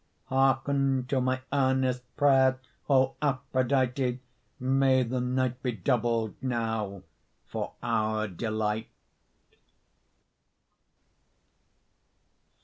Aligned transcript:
Hearken 0.29 1.05
to 1.09 1.21
my 1.21 1.41
earnest 1.53 2.01
Prayer, 2.17 2.59
O 2.89 3.13
Aphrodite! 3.21 4.19
May 4.59 5.03
the 5.03 5.19
night 5.21 5.61
be 5.61 5.73
doubled 5.73 6.33
Now 6.41 7.03
for 7.45 7.73
our 7.83 8.27
delight. 8.27 8.89